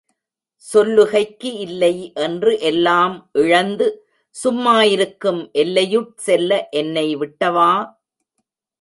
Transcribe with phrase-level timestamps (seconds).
[0.67, 3.87] சொல்லுகைக்கு இல்லைஎன்று எல்லாம் இழந்து
[4.35, 6.51] சும் மாஇருக்கும் எல்லையுட் செல்ல,
[6.73, 7.71] எனைவிட்டவா!